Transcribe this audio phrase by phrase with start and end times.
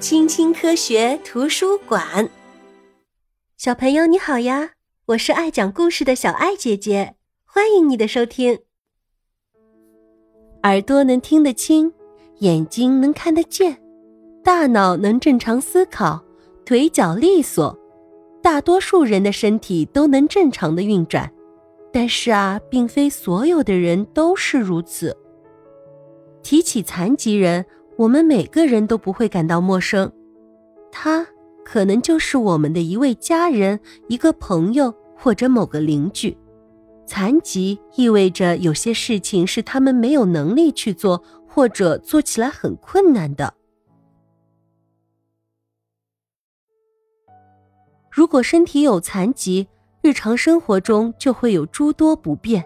[0.00, 2.30] 青青科学图书馆，
[3.56, 4.70] 小朋友你好呀！
[5.06, 8.60] 我是爱讲故事的小爱姐姐，欢迎你的收听。
[10.62, 11.92] 耳朵能听得清，
[12.38, 13.76] 眼睛能看得见，
[14.44, 16.22] 大脑能正常思考，
[16.64, 17.76] 腿脚利索，
[18.40, 21.28] 大多数人的身体都能正常的运转。
[21.92, 25.16] 但是啊，并非所有的人都是如此。
[26.44, 27.66] 提起残疾人，
[27.98, 30.12] 我们每个人都不会感到陌生，
[30.92, 31.26] 他
[31.64, 36.38] 可能就是我们的一位家人、一个朋友或者某个邻居。
[37.06, 43.52] 残疾意味着有些事情是他们没有能力去做，或者做起来很困难的。
[48.12, 49.66] 如果身体有残疾，
[50.02, 52.64] 日常生活中就会有诸多不便。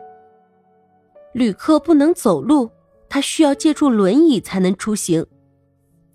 [1.32, 2.70] 旅客不能走路。
[3.12, 5.26] 他需要借助轮椅才能出行，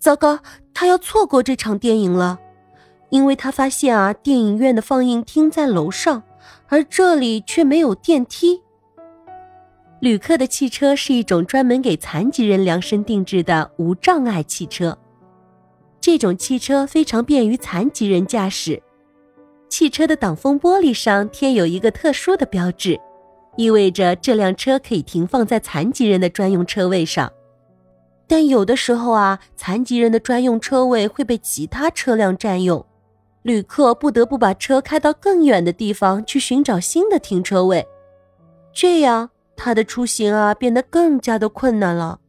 [0.00, 0.40] 糟糕，
[0.74, 2.40] 他要错过这场电影了，
[3.10, 6.24] 因为他发现啊，电影院的放映厅在楼上，
[6.66, 8.60] 而这里却没有电梯。
[10.00, 14.98] 旅客的汽车是一种专门给残疾人量身定制的无障碍汽车，
[16.00, 18.82] 这种汽车非常便于残疾人驾驶。
[19.68, 22.98] 汽车的挡风玻璃上贴有一个特殊的标志。
[23.58, 27.32] 意味着这辆车可以停放在残疾人的专用车位上，
[28.28, 32.86] 但有的时候啊，残疾人的专用车位会被其他车辆占用，
[33.42, 37.84] 旅客不得不把车开到更远的地方去寻找新的停车位，
[38.72, 42.20] 这样他的出行啊变得更加的困难了。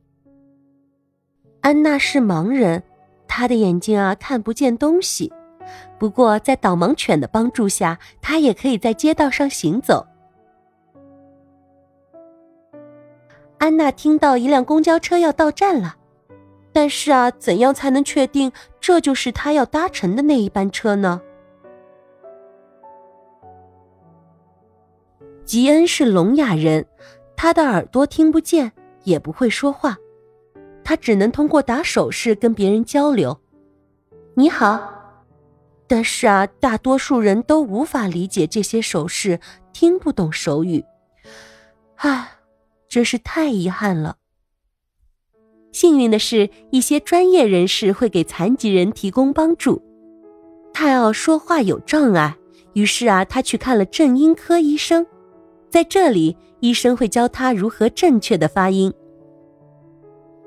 [1.62, 2.82] 安娜是盲人，
[3.28, 5.32] 她的眼睛啊看不见东西，
[6.00, 10.08] 不过在导盲犬的帮助下，她也可以在街道上行走。
[13.60, 15.98] 安娜听到一辆公交车要到站了，
[16.72, 21.22] 但是啊，怎样才能确定这就是她要搭乘的那一班车呢？
[25.44, 26.86] 吉恩是聋哑人，
[27.36, 28.72] 他的耳朵听不见，
[29.04, 29.98] 也不会说话，
[30.84, 33.38] 他只能通过打手势跟别人交流。
[34.36, 34.80] 你好，
[35.86, 39.40] 但是啊，大多数人都无法理解这些手势，
[39.74, 40.86] 听不懂手语。
[41.96, 42.39] 唉。
[42.90, 44.18] 真是太遗憾了。
[45.72, 49.82] 幸运的是，一些专业人士会给残疾人提供帮助。
[50.74, 52.36] 泰奥说话有障碍，
[52.74, 55.06] 于是啊，他去看了正音科医生。
[55.70, 58.92] 在这里，医生会教他如何正确的发音。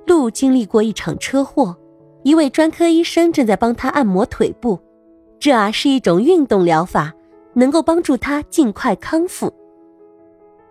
[0.05, 1.77] 路经历过一场车祸，
[2.25, 4.81] 一位专科医生正在帮他按摩腿部，
[5.39, 7.15] 这啊是一种运动疗法，
[7.55, 9.55] 能够帮助他尽快康复。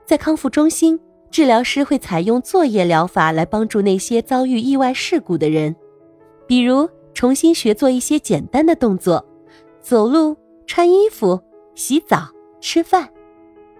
[0.05, 0.99] 在康复中心。
[1.31, 5.73] 治疗师会采用作业疗法来帮助那些遭遇意外事故的人，
[6.45, 9.25] 比如重新学做一些简单的动作，
[9.81, 10.35] 走路、
[10.67, 11.41] 穿衣服、
[11.73, 12.27] 洗澡、
[12.59, 13.09] 吃饭。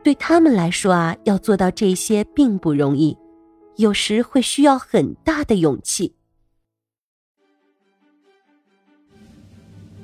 [0.01, 3.17] 对他们来说啊，要做到这些并不容易，
[3.75, 6.15] 有时会需要很大的勇气。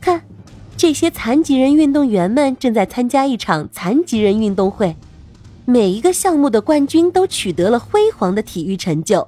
[0.01, 0.21] 看，
[0.75, 4.93] 这些残疾人运动员们正在参加一场残疾人运动会。
[5.69, 9.27] 每一个项目的冠军都取得了辉煌的体育成就。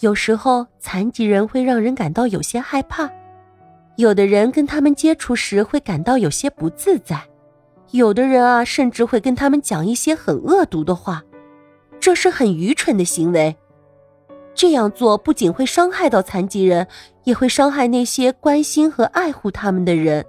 [0.00, 3.10] 有时候，残疾人会让人感到有些害怕，
[3.96, 7.18] 有的人跟他们接触时会感到有些不自在，
[7.92, 11.22] 有的人啊，甚至会跟他们讲一些很恶毒的话，
[11.98, 13.56] 这是很愚蠢的行为。
[14.54, 16.86] 这样做不仅会伤害到残疾人，
[17.24, 20.22] 也会伤害那些关心和爱护他们的人。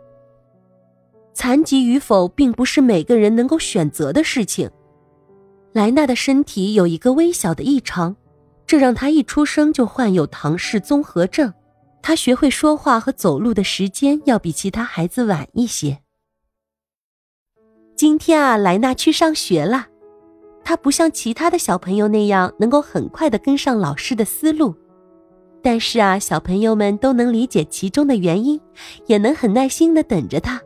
[1.34, 4.70] 残疾与否并不是每个人能够选择的事情。
[5.74, 8.16] 莱纳的身体有一个微小的异常，
[8.68, 11.52] 这让他一出生就患有唐氏综合症。
[12.02, 16.00] 他学会说话和走路的时间要比其他孩子晚一些。
[17.96, 19.88] 今天啊，莱纳去上学了。
[20.66, 24.76] 他不像其他的小朋友那样能够很快的跟上老师的思路，
[25.62, 28.60] 但是啊，小朋友们都能理解其中的原因，
[29.08, 30.62] 也能很耐心的等着他。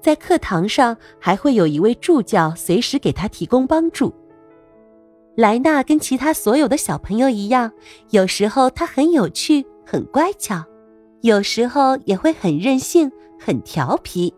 [0.00, 4.12] 在课堂上，还会有一位助教随时给他提供帮助。
[5.36, 7.70] 莱纳跟其他所有的小朋友一样，
[8.10, 10.62] 有时候他很有趣、很乖巧，
[11.20, 14.32] 有时候也会很任性、很调皮。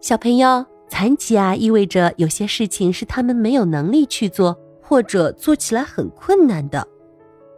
[0.00, 6.86] 小朋友，残疾啊，意味着有些事情是他们没有能力去做，或者做起来很困难的。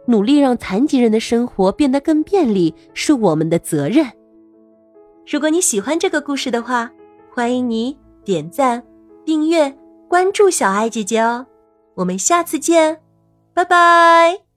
[0.05, 4.05] 努力让残疾人的生活变得更便利，是我们的责任。
[5.25, 6.91] 如果你喜欢这个故事的话，
[7.31, 8.83] 欢迎你点赞、
[9.25, 9.75] 订阅、
[10.07, 11.45] 关注小艾姐姐哦。
[11.95, 13.01] 我们下次见，
[13.53, 14.52] 拜拜。